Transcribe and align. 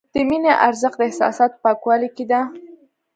د 0.13 0.15
مینې 0.29 0.53
ارزښت 0.67 0.97
د 0.99 1.01
احساساتو 1.07 1.61
پاکوالي 1.63 2.09
کې 2.15 2.25
دی. 2.31 2.41